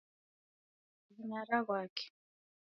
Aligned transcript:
Wungara 1.09 1.59
ghwake 1.67 2.03